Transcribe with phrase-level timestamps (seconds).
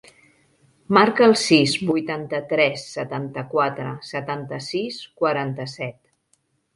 [0.97, 5.99] Marca el sis, vuitanta-tres, setanta-quatre, setanta-sis, quaranta-set.